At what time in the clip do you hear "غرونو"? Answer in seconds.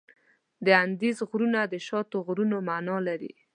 2.25-2.57